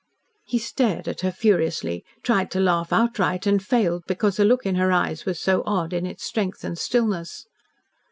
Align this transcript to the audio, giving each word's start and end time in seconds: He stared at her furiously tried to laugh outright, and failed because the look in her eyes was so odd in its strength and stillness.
He 0.47 0.57
stared 0.57 1.07
at 1.07 1.21
her 1.21 1.31
furiously 1.31 2.03
tried 2.23 2.49
to 2.49 2.59
laugh 2.59 2.91
outright, 2.91 3.45
and 3.45 3.61
failed 3.63 4.01
because 4.07 4.37
the 4.37 4.45
look 4.45 4.65
in 4.65 4.73
her 4.73 4.91
eyes 4.91 5.27
was 5.27 5.39
so 5.39 5.61
odd 5.67 5.93
in 5.93 6.07
its 6.07 6.23
strength 6.23 6.63
and 6.63 6.75
stillness. 6.75 7.45